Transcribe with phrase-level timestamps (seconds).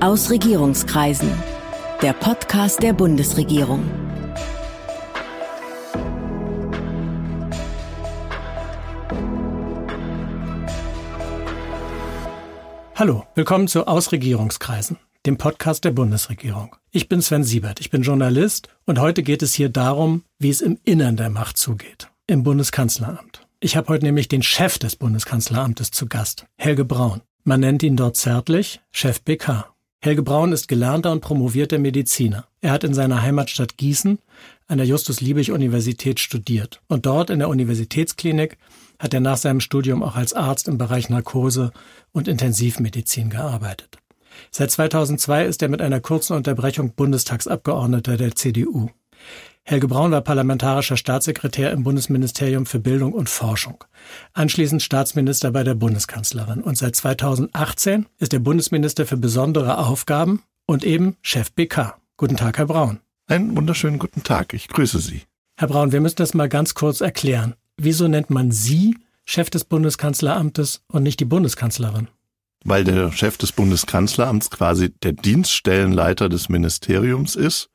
[0.00, 1.32] Aus Regierungskreisen.
[2.02, 3.82] Der Podcast der Bundesregierung.
[12.94, 16.76] Hallo, willkommen zu Aus Regierungskreisen, dem Podcast der Bundesregierung.
[16.90, 20.60] Ich bin Sven Siebert, ich bin Journalist und heute geht es hier darum, wie es
[20.60, 23.46] im Innern der Macht zugeht, im Bundeskanzleramt.
[23.60, 27.22] Ich habe heute nämlich den Chef des Bundeskanzleramtes zu Gast, Helge Braun.
[27.44, 29.72] Man nennt ihn dort zärtlich Chef BK.
[30.06, 32.46] Helge Braun ist gelernter und promovierter Mediziner.
[32.60, 34.20] Er hat in seiner Heimatstadt Gießen
[34.68, 36.80] an der Justus-Liebig-Universität studiert.
[36.86, 38.56] Und dort in der Universitätsklinik
[39.00, 41.72] hat er nach seinem Studium auch als Arzt im Bereich Narkose
[42.12, 43.98] und Intensivmedizin gearbeitet.
[44.52, 48.90] Seit 2002 ist er mit einer kurzen Unterbrechung Bundestagsabgeordneter der CDU.
[49.68, 53.82] Helge Braun war parlamentarischer Staatssekretär im Bundesministerium für Bildung und Forschung,
[54.32, 60.84] anschließend Staatsminister bei der Bundeskanzlerin und seit 2018 ist er Bundesminister für besondere Aufgaben und
[60.84, 61.96] eben Chef BK.
[62.16, 63.00] Guten Tag, Herr Braun.
[63.26, 65.22] Einen wunderschönen guten Tag, ich grüße Sie.
[65.56, 67.54] Herr Braun, wir müssen das mal ganz kurz erklären.
[67.76, 72.06] Wieso nennt man Sie Chef des Bundeskanzleramtes und nicht die Bundeskanzlerin?
[72.64, 77.68] Weil der Chef des Bundeskanzleramts quasi der Dienststellenleiter des Ministeriums ist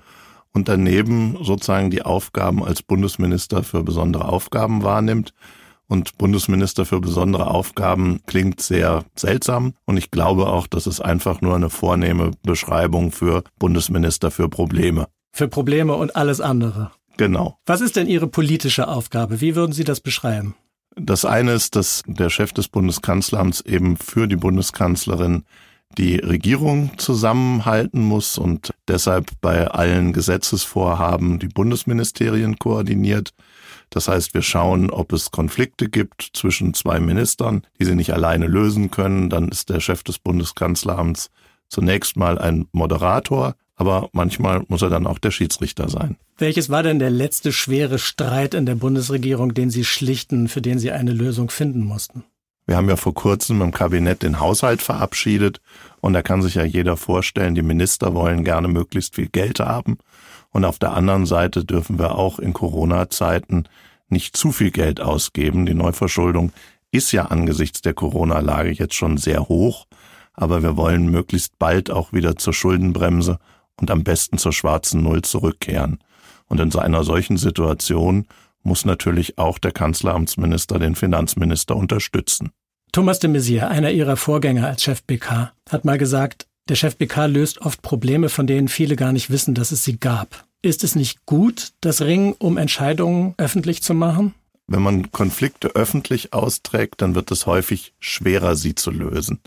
[0.54, 5.34] und daneben sozusagen die Aufgaben als Bundesminister für besondere Aufgaben wahrnimmt.
[5.88, 9.74] Und Bundesminister für besondere Aufgaben klingt sehr seltsam.
[9.86, 15.08] Und ich glaube auch, das ist einfach nur eine vornehme Beschreibung für Bundesminister für Probleme.
[15.34, 16.92] Für Probleme und alles andere.
[17.18, 17.58] Genau.
[17.66, 19.42] Was ist denn Ihre politische Aufgabe?
[19.42, 20.56] Wie würden Sie das beschreiben?
[20.96, 25.44] Das eine ist, dass der Chef des Bundeskanzleramts eben für die Bundeskanzlerin
[25.98, 33.34] die Regierung zusammenhalten muss und deshalb bei allen Gesetzesvorhaben die Bundesministerien koordiniert.
[33.90, 38.48] Das heißt, wir schauen, ob es Konflikte gibt zwischen zwei Ministern, die sie nicht alleine
[38.48, 39.30] lösen können.
[39.30, 41.30] Dann ist der Chef des Bundeskanzleramts
[41.68, 46.18] zunächst mal ein Moderator, aber manchmal muss er dann auch der Schiedsrichter sein.
[46.38, 50.80] Welches war denn der letzte schwere Streit in der Bundesregierung, den Sie schlichten, für den
[50.80, 52.24] Sie eine Lösung finden mussten?
[52.66, 55.62] Wir haben ja vor kurzem im Kabinett den Haushalt verabschiedet
[56.00, 59.98] und da kann sich ja jeder vorstellen, die Minister wollen gerne möglichst viel Geld haben
[60.52, 63.68] und auf der anderen Seite dürfen wir auch in Corona-Zeiten
[64.10, 65.66] nicht zu viel Geld ausgeben.
[65.66, 66.52] Die Neuverschuldung
[66.92, 69.88] ist ja angesichts der Corona-Lage jetzt schon sehr hoch,
[70.34, 73.40] aber wir wollen möglichst bald auch wieder zur Schuldenbremse
[73.80, 76.00] und am besten zur schwarzen Null zurückkehren.
[76.48, 78.28] Und in so einer solchen Situation
[78.64, 82.52] muss natürlich auch der Kanzleramtsminister den Finanzminister unterstützen.
[82.92, 87.26] Thomas de Maizière, einer ihrer Vorgänger als Chef BK, hat mal gesagt, der Chef BK
[87.28, 90.46] löst oft Probleme, von denen viele gar nicht wissen, dass es sie gab.
[90.62, 94.34] Ist es nicht gut, das Ringen um Entscheidungen öffentlich zu machen?
[94.68, 99.40] Wenn man Konflikte öffentlich austrägt, dann wird es häufig schwerer, sie zu lösen.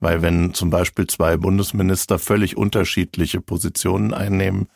[0.00, 4.68] Weil wenn zum Beispiel zwei Bundesminister völlig unterschiedliche Positionen einnehmen,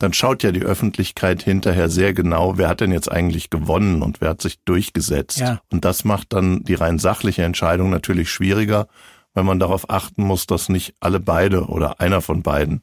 [0.00, 4.22] dann schaut ja die Öffentlichkeit hinterher sehr genau, wer hat denn jetzt eigentlich gewonnen und
[4.22, 5.38] wer hat sich durchgesetzt.
[5.38, 5.60] Ja.
[5.70, 8.88] Und das macht dann die rein sachliche Entscheidung natürlich schwieriger,
[9.34, 12.80] weil man darauf achten muss, dass nicht alle beide oder einer von beiden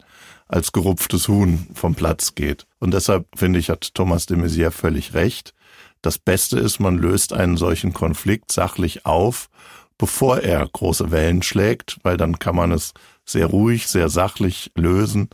[0.48, 2.68] als gerupftes Huhn vom Platz geht.
[2.80, 5.56] Und deshalb finde ich, hat Thomas de Maizière völlig recht.
[6.04, 9.50] Das Beste ist, man löst einen solchen Konflikt sachlich auf,
[9.98, 12.94] bevor er große Wellen schlägt, weil dann kann man es
[13.26, 15.30] sehr ruhig, sehr sachlich lösen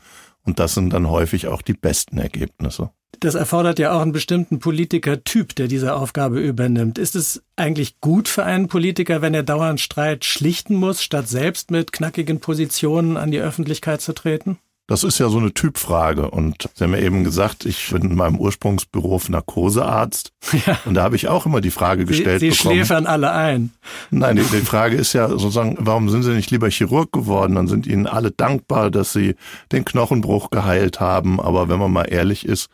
[0.45, 2.91] und das sind dann häufig auch die besten Ergebnisse.
[3.19, 6.97] Das erfordert ja auch einen bestimmten Politikertyp, der diese Aufgabe übernimmt.
[6.97, 11.71] Ist es eigentlich gut für einen Politiker, wenn er dauernd Streit schlichten muss, statt selbst
[11.71, 14.57] mit knackigen Positionen an die Öffentlichkeit zu treten?
[14.85, 16.29] Das ist ja so eine Typfrage.
[16.29, 20.31] Und Sie haben ja eben gesagt, ich bin in meinem Ursprungsberuf Narkosearzt.
[20.65, 20.77] Ja.
[20.85, 22.75] Und da habe ich auch immer die Frage gestellt Sie, Sie bekommen.
[22.75, 23.71] schläfern alle ein.
[24.11, 27.55] Nein, die, die Frage ist ja sozusagen, warum sind Sie nicht lieber Chirurg geworden?
[27.55, 29.35] Dann sind Ihnen alle dankbar, dass Sie
[29.71, 31.39] den Knochenbruch geheilt haben.
[31.39, 32.69] Aber wenn man mal ehrlich ist,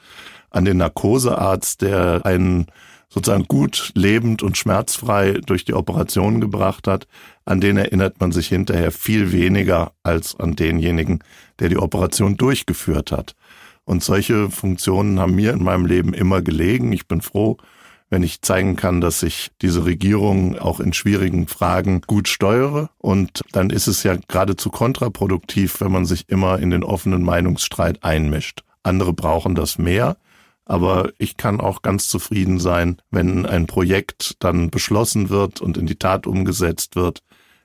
[0.50, 2.68] an den Narkosearzt, der einen
[3.10, 7.08] sozusagen gut lebend und schmerzfrei durch die Operation gebracht hat,
[7.46, 11.24] an den erinnert man sich hinterher viel weniger als an denjenigen,
[11.60, 13.36] der die Operation durchgeführt hat.
[13.84, 16.94] Und solche Funktionen haben mir in meinem Leben immer gelegen.
[16.94, 17.58] Ich bin froh,
[18.12, 22.92] wenn ich zeigen kann, dass ich diese Regierung auch in schwierigen Fragen gut steuere.
[23.00, 28.04] Und dann ist es ja geradezu kontraproduktiv, wenn man sich immer in den offenen Meinungsstreit
[28.04, 28.64] einmischt.
[28.84, 30.18] Andere brauchen das mehr.
[30.70, 35.88] Aber ich kann auch ganz zufrieden sein, wenn ein Projekt dann beschlossen wird und in
[35.88, 37.24] die Tat umgesetzt wird.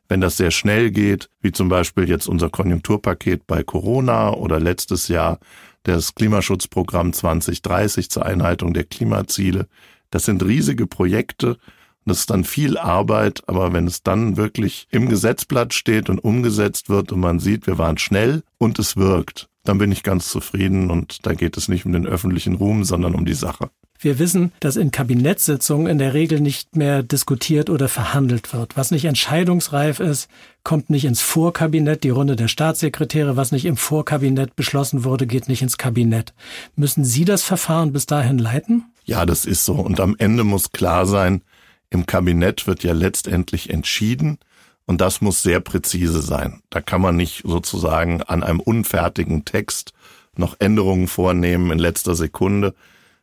[0.08, 5.08] Wenn das sehr schnell geht, wie zum Beispiel jetzt unser Konjunkturpaket bei Corona oder letztes
[5.08, 5.38] Jahr
[5.82, 9.68] das Klimaschutzprogramm 2030 zur Einhaltung der Klimaziele.
[10.08, 11.58] Das sind riesige Projekte
[12.06, 16.88] Das ist dann viel Arbeit, aber wenn es dann wirklich im Gesetzblatt steht und umgesetzt
[16.88, 20.90] wird und man sieht, wir waren schnell und es wirkt, dann bin ich ganz zufrieden
[20.90, 23.70] und da geht es nicht um den öffentlichen Ruhm, sondern um die Sache.
[23.98, 28.76] Wir wissen, dass in Kabinettssitzungen in der Regel nicht mehr diskutiert oder verhandelt wird.
[28.76, 30.28] Was nicht entscheidungsreif ist,
[30.62, 33.36] kommt nicht ins Vorkabinett, die Runde der Staatssekretäre.
[33.36, 36.34] Was nicht im Vorkabinett beschlossen wurde, geht nicht ins Kabinett.
[36.76, 38.84] Müssen Sie das Verfahren bis dahin leiten?
[39.04, 39.74] Ja, das ist so.
[39.74, 41.42] Und am Ende muss klar sein,
[41.88, 44.38] im Kabinett wird ja letztendlich entschieden
[44.86, 46.62] und das muss sehr präzise sein.
[46.70, 49.92] Da kann man nicht sozusagen an einem unfertigen Text
[50.36, 52.74] noch Änderungen vornehmen in letzter Sekunde.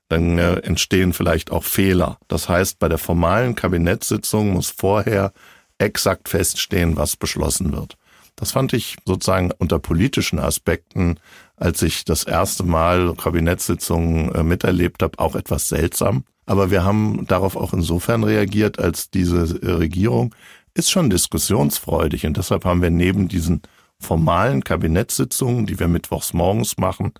[0.08, 2.18] Dann äh, entstehen vielleicht auch Fehler.
[2.28, 5.34] Das heißt, bei der formalen Kabinettssitzung muss vorher
[5.78, 7.98] exakt feststehen, was beschlossen wird.
[8.36, 11.20] Das fand ich sozusagen unter politischen Aspekten,
[11.58, 16.24] als ich das erste Mal Kabinettssitzungen äh, miterlebt habe, auch etwas seltsam.
[16.46, 20.34] Aber wir haben darauf auch insofern reagiert, als diese äh, Regierung
[20.74, 23.62] ist schon diskussionsfreudig und deshalb haben wir neben diesen
[24.00, 27.14] formalen Kabinettssitzungen, die wir mittwochs morgens machen,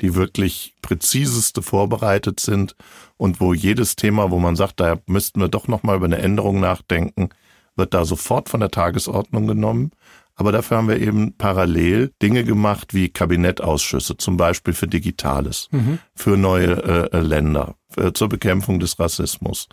[0.00, 2.76] die wirklich präziseste vorbereitet sind
[3.16, 6.18] und wo jedes Thema, wo man sagt, da müssten wir doch noch mal über eine
[6.18, 7.30] Änderung nachdenken,
[7.76, 9.90] wird da sofort von der Tagesordnung genommen.
[10.38, 15.98] Aber dafür haben wir eben parallel Dinge gemacht wie Kabinettausschüsse, zum Beispiel für Digitales, mhm.
[16.14, 19.66] für neue äh, Länder, für, zur Bekämpfung des Rassismus.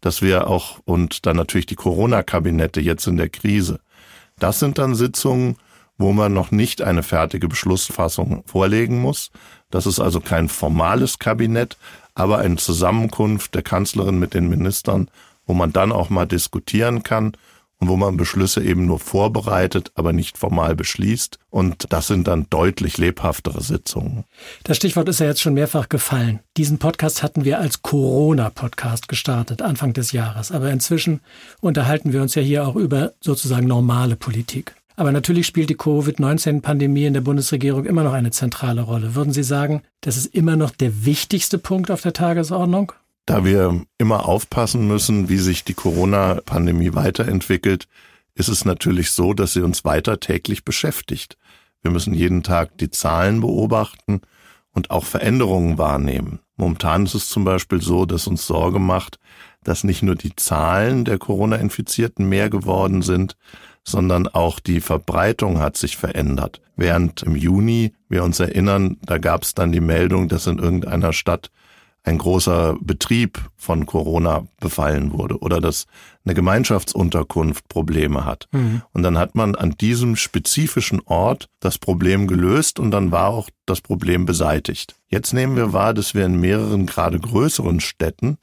[0.00, 3.80] Dass wir auch, und dann natürlich die Corona-Kabinette jetzt in der Krise.
[4.38, 5.56] Das sind dann Sitzungen,
[5.98, 9.30] wo man noch nicht eine fertige Beschlussfassung vorlegen muss.
[9.70, 11.76] Das ist also kein formales Kabinett,
[12.14, 15.10] aber eine Zusammenkunft der Kanzlerin mit den Ministern,
[15.46, 17.36] wo man dann auch mal diskutieren kann
[17.80, 21.38] und wo man Beschlüsse eben nur vorbereitet, aber nicht formal beschließt.
[21.50, 24.24] Und das sind dann deutlich lebhaftere Sitzungen.
[24.64, 26.40] Das Stichwort ist ja jetzt schon mehrfach gefallen.
[26.56, 30.50] Diesen Podcast hatten wir als Corona-Podcast gestartet, Anfang des Jahres.
[30.50, 31.20] Aber inzwischen
[31.60, 34.74] unterhalten wir uns ja hier auch über sozusagen normale Politik.
[34.96, 39.14] Aber natürlich spielt die Covid-19-Pandemie in der Bundesregierung immer noch eine zentrale Rolle.
[39.14, 42.92] Würden Sie sagen, das ist immer noch der wichtigste Punkt auf der Tagesordnung?
[43.28, 47.86] Da wir immer aufpassen müssen, wie sich die Corona-Pandemie weiterentwickelt,
[48.34, 51.36] ist es natürlich so, dass sie uns weiter täglich beschäftigt.
[51.82, 54.22] Wir müssen jeden Tag die Zahlen beobachten
[54.72, 56.38] und auch Veränderungen wahrnehmen.
[56.56, 59.18] Momentan ist es zum Beispiel so, dass uns Sorge macht,
[59.62, 63.36] dass nicht nur die Zahlen der Corona-Infizierten mehr geworden sind,
[63.84, 66.62] sondern auch die Verbreitung hat sich verändert.
[66.76, 71.12] Während im Juni, wir uns erinnern, da gab es dann die Meldung, dass in irgendeiner
[71.12, 71.50] Stadt
[72.08, 75.86] ein großer Betrieb von Corona befallen wurde oder dass
[76.24, 78.48] eine Gemeinschaftsunterkunft Probleme hat.
[78.52, 78.82] Mhm.
[78.92, 83.50] Und dann hat man an diesem spezifischen Ort das Problem gelöst und dann war auch
[83.66, 84.96] das Problem beseitigt.
[85.08, 88.38] Jetzt nehmen wir wahr, dass wir in mehreren gerade größeren Städten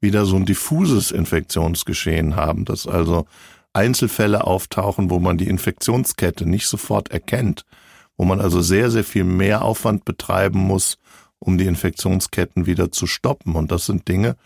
[0.00, 3.26] wieder so ein diffuses Infektionsgeschehen haben, dass also
[3.72, 7.64] Einzelfälle auftauchen, wo man die Infektionskette nicht sofort erkennt,
[8.16, 10.98] wo man also sehr, sehr viel mehr Aufwand betreiben muss,
[11.44, 13.54] um die Infektionsketten wieder zu stoppen.
[13.54, 14.36] Und das sind Dinge,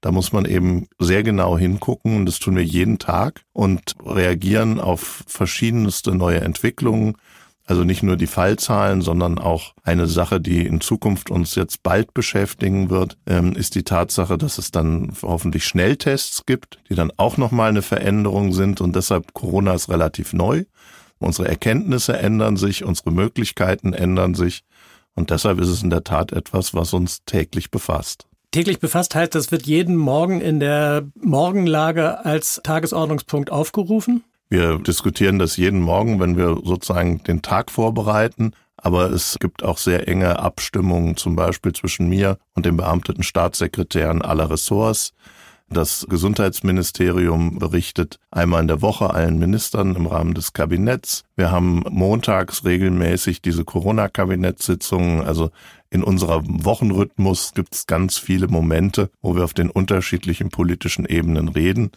[0.00, 4.78] da muss man eben sehr genau hingucken und das tun wir jeden Tag und reagieren
[4.78, 7.16] auf verschiedenste neue Entwicklungen.
[7.64, 12.14] Also nicht nur die Fallzahlen, sondern auch eine Sache, die in Zukunft uns jetzt bald
[12.14, 17.36] beschäftigen wird, ähm, ist die Tatsache, dass es dann hoffentlich Schnelltests gibt, die dann auch
[17.36, 20.64] nochmal eine Veränderung sind und deshalb Corona ist relativ neu.
[21.18, 24.62] Unsere Erkenntnisse ändern sich, unsere Möglichkeiten ändern sich
[25.18, 28.28] und deshalb ist es in der Tat etwas, was uns täglich befasst.
[28.52, 34.22] Täglich befasst heißt, das wird jeden Morgen in der Morgenlage als Tagesordnungspunkt aufgerufen?
[34.48, 38.52] Wir diskutieren das jeden Morgen, wenn wir sozusagen den Tag vorbereiten.
[38.76, 44.22] Aber es gibt auch sehr enge Abstimmungen, zum Beispiel zwischen mir und den beamteten Staatssekretären
[44.22, 45.12] aller Ressorts.
[45.70, 51.24] Das Gesundheitsministerium berichtet einmal in der Woche allen Ministern im Rahmen des Kabinetts.
[51.36, 55.20] Wir haben montags regelmäßig diese Corona-Kabinettssitzungen.
[55.20, 55.50] Also
[55.90, 61.48] in unserer Wochenrhythmus gibt es ganz viele Momente, wo wir auf den unterschiedlichen politischen Ebenen
[61.48, 61.90] reden.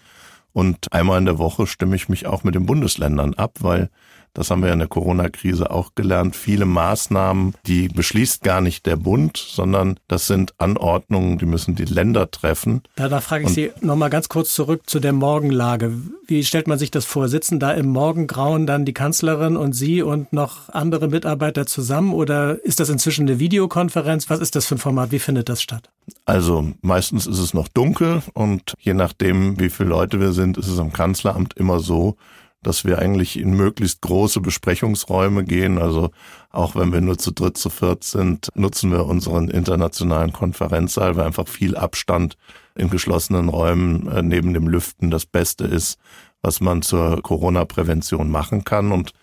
[0.52, 3.90] Und einmal in der Woche stimme ich mich auch mit den Bundesländern ab, weil
[4.34, 6.36] das haben wir in der Corona-Krise auch gelernt.
[6.36, 11.86] Viele Maßnahmen, die beschließt gar nicht der Bund, sondern das sind Anordnungen, die müssen die
[11.86, 12.82] Länder treffen.
[12.96, 15.94] Da, da frage ich Und Sie nochmal ganz kurz zurück zu der Morgenlage.
[16.28, 17.28] Wie stellt man sich das vor?
[17.28, 22.64] Sitzen da im Morgengrauen dann die Kanzlerin und Sie und noch andere Mitarbeiter zusammen oder
[22.64, 24.30] ist das inzwischen eine Videokonferenz?
[24.30, 25.12] Was ist das für ein Format?
[25.12, 25.90] Wie findet das statt?
[26.26, 30.68] Also meistens ist es noch dunkel und je nachdem, wie viele Leute wir sind, ist
[30.68, 32.16] es am Kanzleramt immer so,
[32.64, 35.80] dass wir eigentlich in möglichst große Besprechungsräume gehen.
[35.80, 36.12] Also
[36.52, 41.26] auch wenn wir nur zu dritt, zu viert sind, nutzen wir unseren internationalen Konferenzsaal, weil
[41.26, 42.38] einfach viel Abstand
[42.76, 45.98] in geschlossenen Räumen äh, neben dem Lüften das Beste ist,
[46.42, 48.92] was man zur Corona-Prävention machen kann.
[48.92, 49.14] Und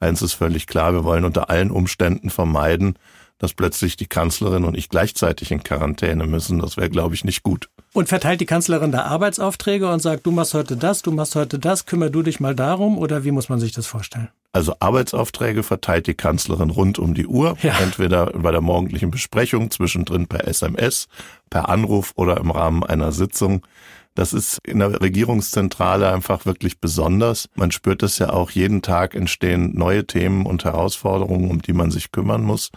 [0.00, 2.98] eins ist völlig klar, wir wollen unter allen Umständen vermeiden,
[3.38, 6.58] dass plötzlich die Kanzlerin und ich gleichzeitig in Quarantäne müssen.
[6.60, 7.68] Das wäre, glaube ich, nicht gut.
[7.96, 11.58] Und verteilt die Kanzlerin da Arbeitsaufträge und sagt, du machst heute das, du machst heute
[11.58, 14.28] das, kümmer du dich mal darum oder wie muss man sich das vorstellen?
[14.52, 17.72] Also Arbeitsaufträge verteilt die Kanzlerin rund um die Uhr, ja.
[17.80, 21.08] entweder bei der morgendlichen Besprechung, zwischendrin per SMS,
[21.48, 23.66] per Anruf oder im Rahmen einer Sitzung.
[24.14, 27.48] Das ist in der Regierungszentrale einfach wirklich besonders.
[27.54, 31.90] Man spürt es ja auch, jeden Tag entstehen neue Themen und Herausforderungen, um die man
[31.90, 32.72] sich kümmern muss.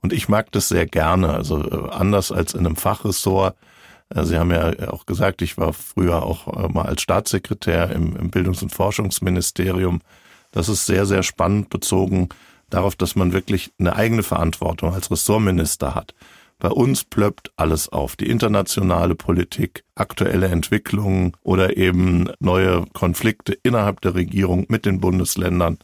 [0.00, 1.30] Und ich mag das sehr gerne.
[1.30, 3.56] Also äh, anders als in einem Fachressort.
[4.14, 8.16] Äh, Sie haben ja auch gesagt, ich war früher auch äh, mal als Staatssekretär im,
[8.16, 10.00] im Bildungs- und Forschungsministerium.
[10.52, 12.28] Das ist sehr, sehr spannend bezogen
[12.70, 16.14] darauf, dass man wirklich eine eigene Verantwortung als Ressortminister hat.
[16.58, 18.16] Bei uns plöppt alles auf.
[18.16, 25.78] Die internationale Politik, aktuelle Entwicklungen oder eben neue Konflikte innerhalb der Regierung mit den Bundesländern.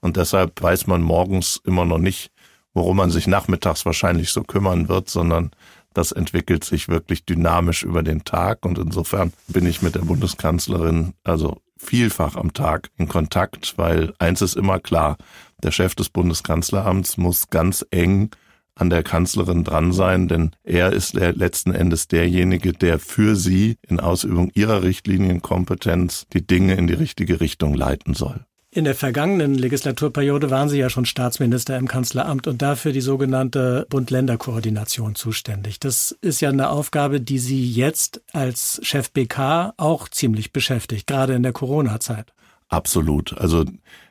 [0.00, 2.32] Und deshalb weiß man morgens immer noch nicht,
[2.74, 5.52] worum man sich nachmittags wahrscheinlich so kümmern wird, sondern
[5.96, 8.66] das entwickelt sich wirklich dynamisch über den Tag.
[8.66, 14.42] Und insofern bin ich mit der Bundeskanzlerin also vielfach am Tag in Kontakt, weil eins
[14.42, 15.16] ist immer klar,
[15.62, 18.30] der Chef des Bundeskanzleramts muss ganz eng
[18.74, 23.98] an der Kanzlerin dran sein, denn er ist letzten Endes derjenige, der für sie in
[24.00, 28.44] Ausübung ihrer Richtlinienkompetenz die Dinge in die richtige Richtung leiten soll.
[28.76, 33.86] In der vergangenen Legislaturperiode waren Sie ja schon Staatsminister im Kanzleramt und dafür die sogenannte
[33.88, 35.80] Bund-Länder-Koordination zuständig.
[35.80, 41.32] Das ist ja eine Aufgabe, die Sie jetzt als Chef BK auch ziemlich beschäftigt, gerade
[41.32, 42.34] in der Corona-Zeit.
[42.68, 43.38] Absolut.
[43.38, 43.64] Also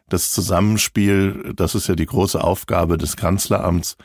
[0.10, 3.98] das Zusammenspiel, das ist ja die große Aufgabe des Kanzleramts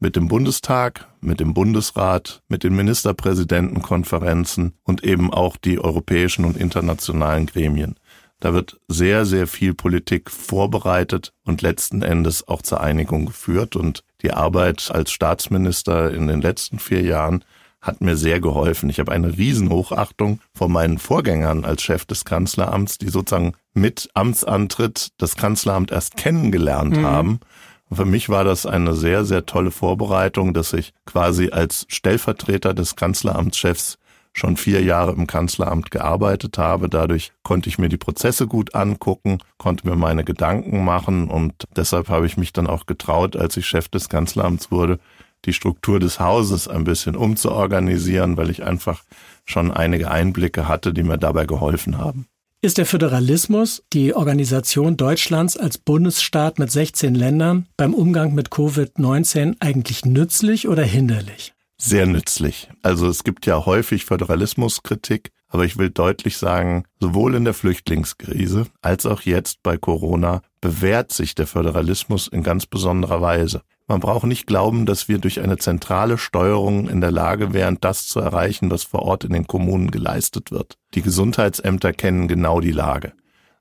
[0.00, 6.56] mit dem Bundestag, mit dem Bundesrat, mit den Ministerpräsidentenkonferenzen und eben auch die europäischen und
[6.56, 7.94] internationalen Gremien.
[8.40, 13.74] Da wird sehr, sehr viel Politik vorbereitet und letzten Endes auch zur Einigung geführt.
[13.74, 17.44] Und die Arbeit als Staatsminister in den letzten vier Jahren
[17.80, 18.90] hat mir sehr geholfen.
[18.90, 25.10] Ich habe eine Riesenhochachtung vor meinen Vorgängern als Chef des Kanzleramts, die sozusagen mit Amtsantritt
[25.18, 27.06] das Kanzleramt erst kennengelernt mhm.
[27.06, 27.40] haben.
[27.88, 32.74] Und für mich war das eine sehr, sehr tolle Vorbereitung, dass ich quasi als Stellvertreter
[32.74, 33.98] des Kanzleramtschefs
[34.32, 36.88] schon vier Jahre im Kanzleramt gearbeitet habe.
[36.88, 42.08] Dadurch konnte ich mir die Prozesse gut angucken, konnte mir meine Gedanken machen und deshalb
[42.08, 44.98] habe ich mich dann auch getraut, als ich Chef des Kanzleramts wurde,
[45.44, 49.04] die Struktur des Hauses ein bisschen umzuorganisieren, weil ich einfach
[49.44, 52.26] schon einige Einblicke hatte, die mir dabei geholfen haben.
[52.60, 59.54] Ist der Föderalismus, die Organisation Deutschlands als Bundesstaat mit 16 Ländern, beim Umgang mit Covid-19
[59.60, 61.54] eigentlich nützlich oder hinderlich?
[61.78, 62.68] Sehr nützlich.
[62.82, 68.66] Also es gibt ja häufig Föderalismuskritik, aber ich will deutlich sagen, sowohl in der Flüchtlingskrise
[68.82, 73.62] als auch jetzt bei Corona bewährt sich der Föderalismus in ganz besonderer Weise.
[73.86, 78.06] Man braucht nicht glauben, dass wir durch eine zentrale Steuerung in der Lage wären, das
[78.06, 80.76] zu erreichen, was vor Ort in den Kommunen geleistet wird.
[80.94, 83.14] Die Gesundheitsämter kennen genau die Lage.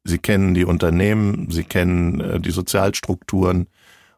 [0.03, 3.67] Sie kennen die Unternehmen, sie kennen äh, die Sozialstrukturen,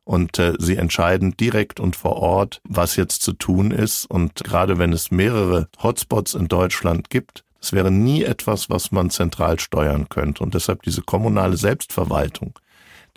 [0.03, 4.05] und äh, sie entscheiden direkt und vor Ort, was jetzt zu tun ist.
[4.05, 9.09] Und gerade wenn es mehrere Hotspots in Deutschland gibt, das wäre nie etwas, was man
[9.09, 10.43] zentral steuern könnte.
[10.43, 12.57] Und deshalb diese kommunale Selbstverwaltung,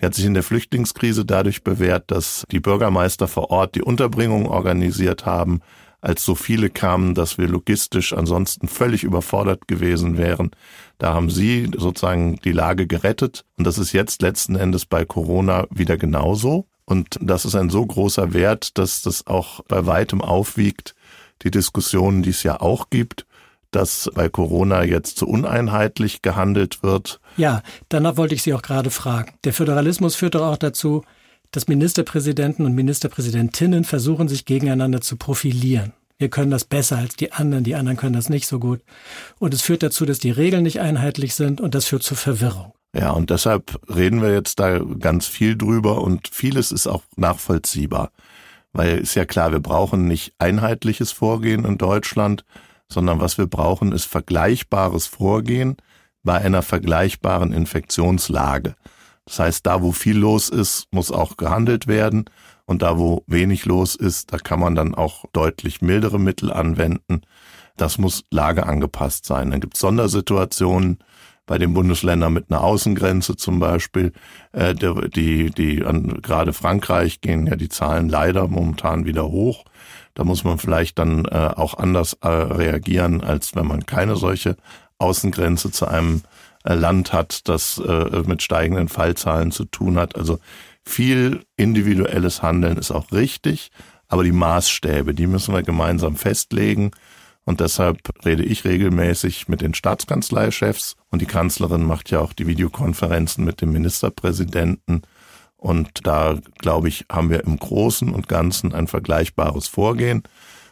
[0.00, 4.48] die hat sich in der Flüchtlingskrise dadurch bewährt, dass die Bürgermeister vor Ort die Unterbringung
[4.48, 5.60] organisiert haben,
[6.00, 10.50] als so viele kamen, dass wir logistisch ansonsten völlig überfordert gewesen wären.
[10.98, 13.44] Da haben sie sozusagen die Lage gerettet.
[13.56, 16.66] Und das ist jetzt letzten Endes bei Corona wieder genauso.
[16.84, 20.94] Und das ist ein so großer Wert, dass das auch bei weitem aufwiegt,
[21.42, 23.26] die Diskussionen, die es ja auch gibt,
[23.70, 27.20] dass bei Corona jetzt zu uneinheitlich gehandelt wird.
[27.36, 29.32] Ja, danach wollte ich Sie auch gerade fragen.
[29.44, 31.04] Der Föderalismus führt doch auch dazu,
[31.50, 35.92] dass Ministerpräsidenten und Ministerpräsidentinnen versuchen, sich gegeneinander zu profilieren.
[36.18, 38.80] Wir können das besser als die anderen, die anderen können das nicht so gut.
[39.38, 42.72] Und es führt dazu, dass die Regeln nicht einheitlich sind und das führt zur Verwirrung.
[42.94, 48.10] Ja, und deshalb reden wir jetzt da ganz viel drüber und vieles ist auch nachvollziehbar.
[48.72, 52.44] Weil ist ja klar, wir brauchen nicht einheitliches Vorgehen in Deutschland,
[52.88, 55.76] sondern was wir brauchen, ist vergleichbares Vorgehen
[56.22, 58.74] bei einer vergleichbaren Infektionslage.
[59.24, 62.26] Das heißt, da wo viel los ist, muss auch gehandelt werden
[62.66, 67.22] und da wo wenig los ist, da kann man dann auch deutlich mildere Mittel anwenden.
[67.76, 69.50] Das muss lageangepasst sein.
[69.50, 70.98] Dann gibt es Sondersituationen,
[71.46, 74.12] bei den Bundesländern mit einer Außengrenze zum Beispiel.
[74.52, 79.64] Äh, die, die, an, gerade Frankreich gehen ja die Zahlen leider momentan wieder hoch.
[80.14, 84.56] Da muss man vielleicht dann äh, auch anders äh, reagieren, als wenn man keine solche
[84.98, 86.22] Außengrenze zu einem
[86.64, 90.16] äh, Land hat, das äh, mit steigenden Fallzahlen zu tun hat.
[90.16, 90.38] Also
[90.84, 93.70] viel individuelles Handeln ist auch richtig,
[94.08, 96.90] aber die Maßstäbe, die müssen wir gemeinsam festlegen.
[97.44, 102.46] Und deshalb rede ich regelmäßig mit den Staatskanzleichefs und die Kanzlerin macht ja auch die
[102.46, 105.02] Videokonferenzen mit dem Ministerpräsidenten.
[105.56, 110.22] Und da, glaube ich, haben wir im Großen und Ganzen ein vergleichbares Vorgehen.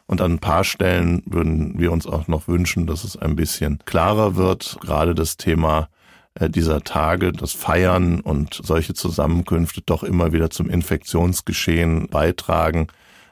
[0.06, 3.78] Und an ein paar Stellen würden wir uns auch noch wünschen, dass es ein bisschen
[3.84, 4.78] klarer wird.
[4.80, 5.88] Gerade das Thema
[6.34, 12.88] äh, dieser Tage, das Feiern und solche Zusammenkünfte doch immer wieder zum Infektionsgeschehen beitragen.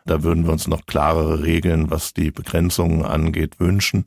[0.09, 4.07] Da würden wir uns noch klarere Regeln, was die Begrenzungen angeht, wünschen.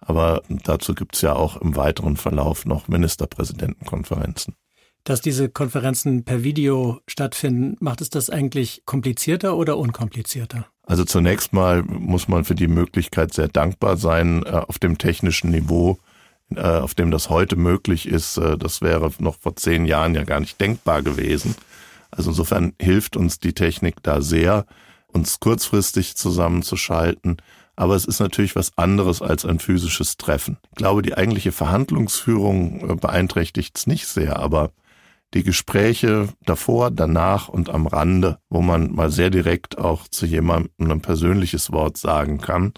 [0.00, 4.54] Aber dazu gibt es ja auch im weiteren Verlauf noch Ministerpräsidentenkonferenzen.
[5.04, 10.66] Dass diese Konferenzen per Video stattfinden, macht es das eigentlich komplizierter oder unkomplizierter?
[10.84, 15.50] Also zunächst mal muss man für die Möglichkeit sehr dankbar sein, äh, auf dem technischen
[15.50, 15.98] Niveau,
[16.54, 18.38] äh, auf dem das heute möglich ist.
[18.38, 21.56] Äh, das wäre noch vor zehn Jahren ja gar nicht denkbar gewesen.
[22.10, 24.66] Also insofern hilft uns die Technik da sehr
[25.12, 27.36] uns kurzfristig zusammenzuschalten.
[27.76, 30.58] Aber es ist natürlich was anderes als ein physisches Treffen.
[30.70, 34.70] Ich glaube, die eigentliche Verhandlungsführung äh, beeinträchtigt es nicht sehr, aber
[35.34, 40.90] die Gespräche davor, danach und am Rande, wo man mal sehr direkt auch zu jemandem
[40.90, 42.74] ein persönliches Wort sagen kann,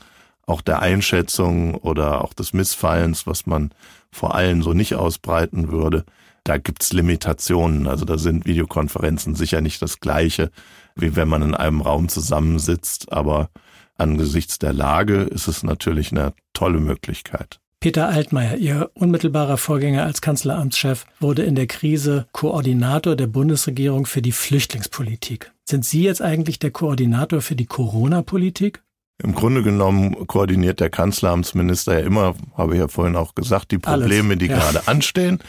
[0.47, 3.71] auch der Einschätzung oder auch des Missfallens, was man
[4.13, 6.05] vor allen so nicht ausbreiten würde,
[6.45, 7.89] da gibt's Limitationen.
[7.89, 10.51] Also da sind Videokonferenzen sicher nicht das gleiche
[10.97, 13.13] wie wenn man in einem Raum zusammensitzt.
[13.13, 13.51] Aber
[13.97, 17.61] angesichts der Lage ist es natürlich eine tolle Möglichkeit.
[17.85, 24.23] Peter Altmaier, Ihr unmittelbarer Vorgänger als Kanzleramtschef, wurde in der Krise Koordinator der Bundesregierung für
[24.23, 25.53] die Flüchtlingspolitik.
[25.67, 28.83] Sind Sie jetzt eigentlich der Koordinator für die Corona-Politik?
[29.23, 33.79] Im Grunde genommen koordiniert der Kanzleramtsminister ja immer, habe ich ja vorhin auch gesagt, die
[33.79, 34.59] Probleme, alles, die ja.
[34.59, 35.41] gerade anstehen.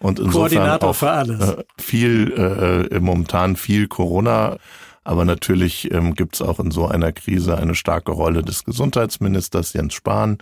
[0.00, 1.40] Und insofern Koordinator auch für alles.
[1.40, 4.56] Äh, viel, äh, momentan viel Corona
[5.04, 9.72] aber natürlich ähm, gibt es auch in so einer Krise eine starke Rolle des Gesundheitsministers
[9.72, 10.38] Jens Spahn.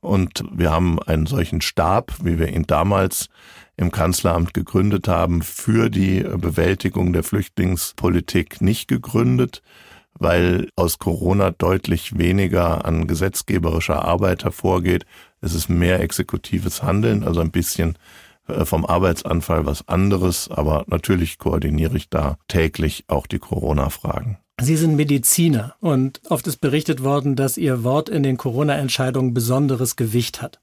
[0.00, 3.28] Und wir haben einen solchen Stab, wie wir ihn damals
[3.76, 9.62] im Kanzleramt gegründet haben, für die Bewältigung der Flüchtlingspolitik nicht gegründet,
[10.14, 15.04] weil aus Corona deutlich weniger an gesetzgeberischer Arbeit hervorgeht.
[15.40, 17.98] Es ist mehr exekutives Handeln, also ein bisschen
[18.64, 24.38] vom Arbeitsanfall was anderes, aber natürlich koordiniere ich da täglich auch die Corona-Fragen.
[24.60, 29.96] Sie sind Mediziner und oft ist berichtet worden, dass Ihr Wort in den Corona-Entscheidungen besonderes
[29.96, 30.60] Gewicht hat.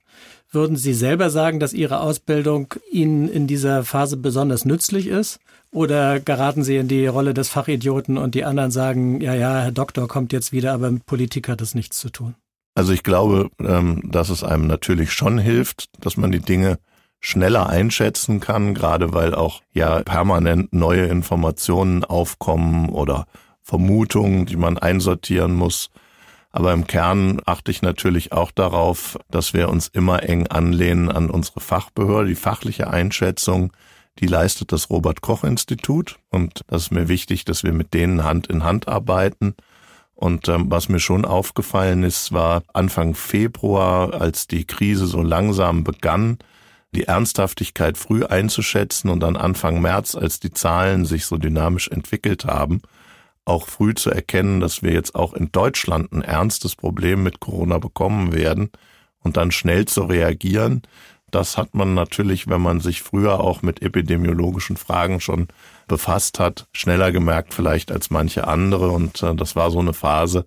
[0.51, 5.39] Würden Sie selber sagen, dass Ihre Ausbildung Ihnen in dieser Phase besonders nützlich ist?
[5.71, 9.71] Oder geraten Sie in die Rolle des Fachidioten und die anderen sagen, ja, ja, Herr
[9.71, 12.35] Doktor kommt jetzt wieder, aber mit Politik hat es nichts zu tun?
[12.75, 16.79] Also ich glaube, ähm, dass es einem natürlich schon hilft, dass man die Dinge
[17.23, 23.25] schneller einschätzen kann, gerade weil auch ja permanent neue Informationen aufkommen oder
[23.61, 25.89] Vermutungen, die man einsortieren muss.
[26.51, 31.29] Aber im Kern achte ich natürlich auch darauf, dass wir uns immer eng anlehnen an
[31.29, 32.27] unsere Fachbehörde.
[32.27, 33.71] Die fachliche Einschätzung,
[34.19, 36.19] die leistet das Robert Koch Institut.
[36.29, 39.55] Und das ist mir wichtig, dass wir mit denen Hand in Hand arbeiten.
[40.13, 45.85] Und ähm, was mir schon aufgefallen ist, war Anfang Februar, als die Krise so langsam
[45.85, 46.37] begann,
[46.93, 52.45] die Ernsthaftigkeit früh einzuschätzen und dann Anfang März, als die Zahlen sich so dynamisch entwickelt
[52.45, 52.81] haben,
[53.45, 57.77] auch früh zu erkennen, dass wir jetzt auch in Deutschland ein ernstes Problem mit Corona
[57.77, 58.69] bekommen werden
[59.19, 60.83] und dann schnell zu reagieren.
[61.31, 65.47] Das hat man natürlich, wenn man sich früher auch mit epidemiologischen Fragen schon
[65.87, 68.89] befasst hat, schneller gemerkt vielleicht als manche andere.
[68.89, 70.45] Und äh, das war so eine Phase,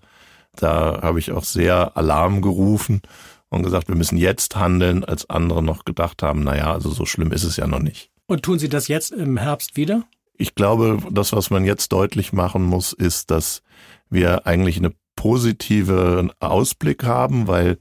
[0.54, 3.02] da habe ich auch sehr Alarm gerufen
[3.48, 7.32] und gesagt, wir müssen jetzt handeln, als andere noch gedacht haben, naja, also so schlimm
[7.32, 8.10] ist es ja noch nicht.
[8.26, 10.04] Und tun Sie das jetzt im Herbst wieder?
[10.36, 13.62] Ich glaube, das, was man jetzt deutlich machen muss, ist, dass
[14.10, 17.78] wir eigentlich eine positive Ausblick haben, weil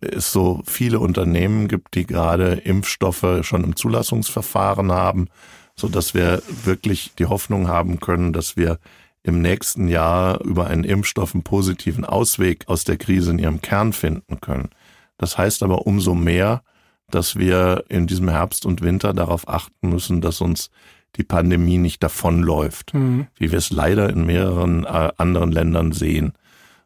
[0.00, 5.28] es so viele Unternehmen gibt, die gerade Impfstoffe schon im Zulassungsverfahren haben,
[5.74, 8.78] so dass wir wirklich die Hoffnung haben können, dass wir
[9.22, 13.92] im nächsten Jahr über einen Impfstoff einen positiven Ausweg aus der Krise in ihrem Kern
[13.92, 14.70] finden können.
[15.18, 16.62] Das heißt aber umso mehr,
[17.10, 20.70] dass wir in diesem Herbst und Winter darauf achten müssen, dass uns
[21.16, 23.26] die Pandemie nicht davonläuft, mhm.
[23.36, 26.32] wie wir es leider in mehreren äh, anderen Ländern sehen.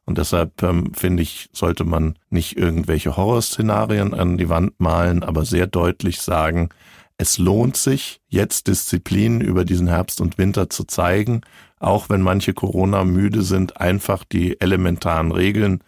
[0.05, 5.45] Und deshalb ähm, finde ich, sollte man nicht irgendwelche Horrorszenarien an die Wand malen, aber
[5.45, 6.71] sehr deutlich sagen,
[7.19, 11.43] es lohnt sich, jetzt Disziplin über diesen Herbst und Winter zu zeigen,
[11.79, 15.83] auch wenn manche Corona müde sind, einfach die elementaren Regeln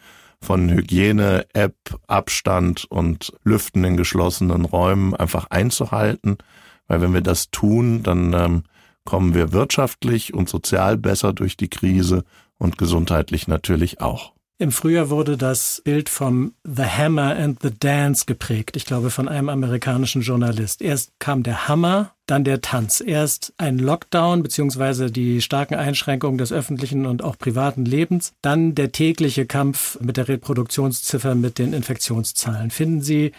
[0.44, 1.76] von Hygiene, App,
[2.06, 6.38] Abstand und Lüften in geschlossenen Räumen einfach einzuhalten.
[6.86, 8.62] Weil wenn wir das tun, dann ähm,
[9.04, 12.24] kommen wir wirtschaftlich und sozial besser durch die Krise
[12.58, 14.32] und gesundheitlich natürlich auch.
[14.56, 19.28] Im Frühjahr wurde das Bild vom The Hammer and the Dance geprägt, ich glaube von
[19.28, 20.80] einem amerikanischen Journalist.
[20.80, 23.02] Erst kam der Hammer, dann der Tanz.
[23.04, 28.92] Erst ein Lockdown beziehungsweise die starken Einschränkungen des öffentlichen und auch privaten Lebens, dann der
[28.92, 32.70] tägliche Kampf mit der Reproduktionsziffer, mit den Infektionszahlen.
[32.70, 33.32] Finden Sie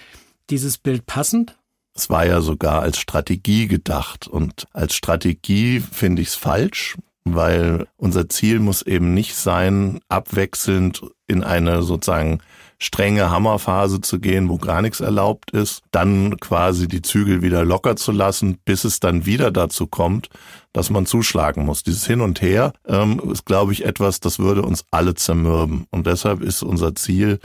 [0.49, 1.57] dieses Bild passend?
[1.95, 7.87] Es war ja sogar als Strategie gedacht und als Strategie finde ich es falsch, weil
[7.97, 12.39] unser Ziel muss eben nicht sein, abwechselnd in eine sozusagen
[12.77, 17.95] strenge Hammerphase zu gehen, wo gar nichts erlaubt ist, dann quasi die Zügel wieder locker
[17.95, 20.29] zu lassen, bis es dann wieder dazu kommt,
[20.73, 21.83] dass man zuschlagen muss.
[21.83, 25.85] Dieses Hin und Her ähm, ist, glaube ich, etwas, das würde uns alle zermürben.
[25.89, 27.39] Und deshalb ist unser Ziel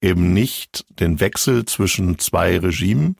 [0.00, 3.16] eben nicht den Wechsel zwischen zwei Regimen,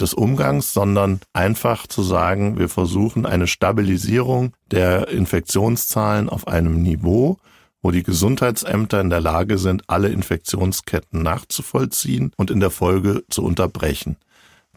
[0.00, 7.38] des Umgangs, sondern einfach zu sagen, wir versuchen eine Stabilisierung der Infektionszahlen auf einem Niveau,
[7.82, 13.44] wo die Gesundheitsämter in der Lage sind, alle Infektionsketten nachzuvollziehen und in der Folge zu
[13.44, 14.16] unterbrechen.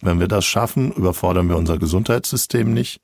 [0.01, 2.99] Wenn wir das schaffen, überfordern wir unser Gesundheitssystem nicht.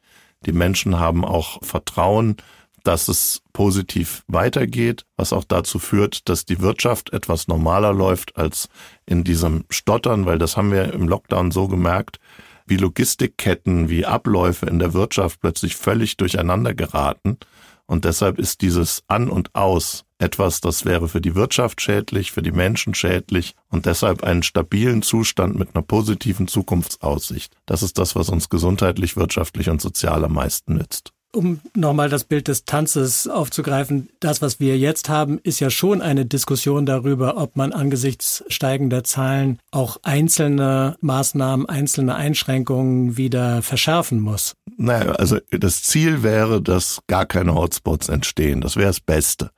[0.46, 2.36] Die Menschen haben auch Vertrauen
[2.84, 8.70] dass es positiv weitergeht, was auch dazu führt, dass die Wirtschaft etwas normaler läuft als
[9.06, 12.20] in diesem Stottern, weil das haben wir im Lockdown so gemerkt,
[12.66, 17.38] wie Logistikketten, wie Abläufe in der Wirtschaft plötzlich völlig durcheinander geraten.
[17.86, 22.42] Und deshalb ist dieses An und Aus etwas, das wäre für die Wirtschaft schädlich, für
[22.42, 27.58] die Menschen schädlich und deshalb einen stabilen Zustand mit einer positiven Zukunftsaussicht.
[27.66, 32.24] Das ist das, was uns gesundheitlich, wirtschaftlich und sozial am meisten nützt um nochmal das
[32.24, 37.38] Bild des Tanzes aufzugreifen, das, was wir jetzt haben, ist ja schon eine Diskussion darüber,
[37.38, 44.56] ob man angesichts steigender Zahlen auch einzelne Maßnahmen, einzelne Einschränkungen wieder verschärfen muss.
[44.78, 48.62] Naja, also das Ziel wäre, dass gar keine Hotspots entstehen.
[48.62, 49.52] Das wäre das Beste.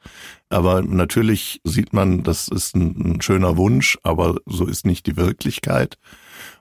[0.50, 5.18] Aber natürlich sieht man, das ist ein, ein schöner Wunsch, aber so ist nicht die
[5.18, 5.98] Wirklichkeit.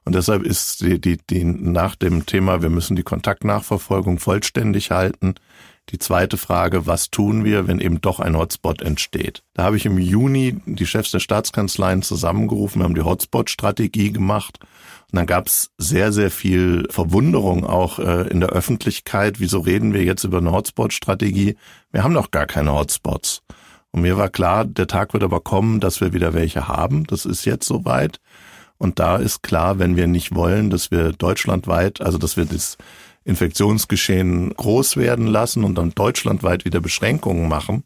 [0.04, 5.34] Und deshalb ist die, die, die nach dem Thema, wir müssen die Kontaktnachverfolgung vollständig halten.
[5.90, 9.42] Die zweite Frage, was tun wir, wenn eben doch ein Hotspot entsteht?
[9.54, 14.58] Da habe ich im Juni die Chefs der Staatskanzleien zusammengerufen, wir haben die Hotspot-Strategie gemacht.
[14.60, 19.40] Und dann gab es sehr, sehr viel Verwunderung auch äh, in der Öffentlichkeit.
[19.40, 21.56] Wieso reden wir jetzt über eine Hotspot-Strategie?
[21.90, 23.42] Wir haben noch gar keine Hotspots.
[23.90, 27.04] Und mir war klar, der Tag wird aber kommen, dass wir wieder welche haben.
[27.04, 28.20] Das ist jetzt soweit.
[28.82, 32.78] Und da ist klar, wenn wir nicht wollen, dass wir deutschlandweit, also dass wir das
[33.22, 37.84] Infektionsgeschehen groß werden lassen und dann deutschlandweit wieder Beschränkungen machen,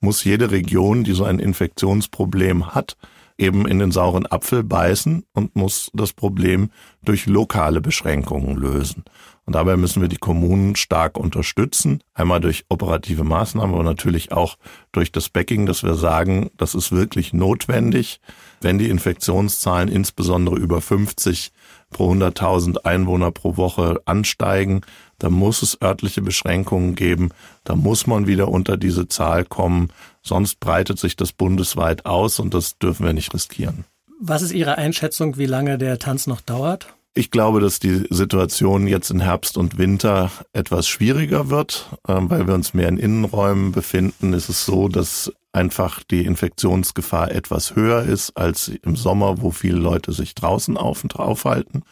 [0.00, 2.96] muss jede Region, die so ein Infektionsproblem hat,
[3.36, 6.70] eben in den sauren Apfel beißen und muss das Problem
[7.04, 9.04] durch lokale Beschränkungen lösen.
[9.50, 12.04] Und dabei müssen wir die Kommunen stark unterstützen.
[12.14, 14.56] Einmal durch operative Maßnahmen, aber natürlich auch
[14.92, 18.20] durch das Backing, dass wir sagen, das ist wirklich notwendig.
[18.60, 21.50] Wenn die Infektionszahlen insbesondere über 50
[21.90, 24.82] pro 100.000 Einwohner pro Woche ansteigen,
[25.18, 27.30] dann muss es örtliche Beschränkungen geben.
[27.64, 29.88] Da muss man wieder unter diese Zahl kommen.
[30.22, 33.84] Sonst breitet sich das bundesweit aus und das dürfen wir nicht riskieren.
[34.20, 36.94] Was ist Ihre Einschätzung, wie lange der Tanz noch dauert?
[37.12, 42.46] Ich glaube, dass die Situation jetzt in Herbst und Winter etwas schwieriger wird, ähm, weil
[42.46, 44.32] wir uns mehr in Innenräumen befinden.
[44.32, 49.78] Ist es so, dass einfach die Infektionsgefahr etwas höher ist als im Sommer, wo viele
[49.78, 51.82] Leute sich draußen auf und aufhalten.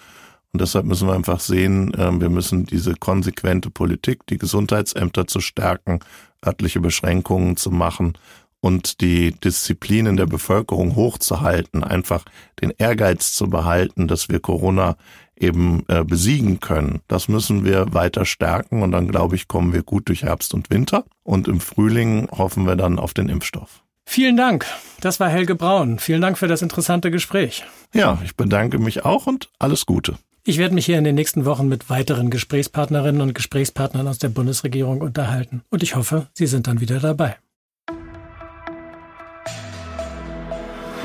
[0.53, 5.41] Und deshalb müssen wir einfach sehen, ähm, wir müssen diese konsequente Politik, die Gesundheitsämter zu
[5.41, 5.99] stärken,
[6.47, 8.17] örtliche Beschränkungen zu machen
[8.61, 12.25] und die Disziplin in der Bevölkerung hochzuhalten, einfach
[12.61, 14.97] den Ehrgeiz zu behalten, dass wir Corona
[15.37, 17.01] eben äh, besiegen können.
[17.07, 20.71] Das müssen wir weiter stärken und dann glaube ich, kommen wir gut durch Herbst und
[20.71, 23.83] Winter und im Frühling hoffen wir dann auf den Impfstoff.
[24.05, 24.67] Vielen Dank.
[25.01, 25.99] Das war Helge Braun.
[25.99, 27.65] Vielen Dank für das interessante Gespräch.
[27.93, 30.17] Ja, ich bedanke mich auch und alles Gute.
[30.45, 34.31] Ich werde mich hier in den nächsten Wochen mit weiteren Gesprächspartnerinnen und Gesprächspartnern aus der
[34.31, 35.61] Bundesregierung unterhalten.
[35.69, 37.37] Und ich hoffe, Sie sind dann wieder dabei.